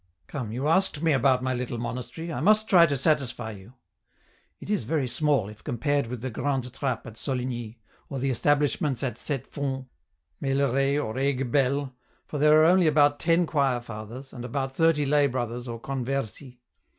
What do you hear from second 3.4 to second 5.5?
you. It is very small,